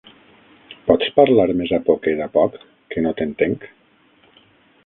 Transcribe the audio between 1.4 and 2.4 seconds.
més a poquet a